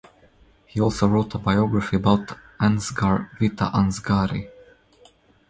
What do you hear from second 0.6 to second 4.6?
He also wrote a biography about Ansgar; "Vita Ansgari".